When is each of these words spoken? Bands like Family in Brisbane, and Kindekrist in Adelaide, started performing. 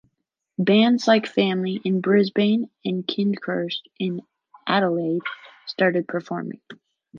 Bands 0.57 1.07
like 1.07 1.27
Family 1.27 1.79
in 1.85 2.01
Brisbane, 2.01 2.71
and 2.83 3.05
Kindekrist 3.05 3.81
in 3.99 4.23
Adelaide, 4.65 5.21
started 5.67 6.07
performing. 6.07 6.59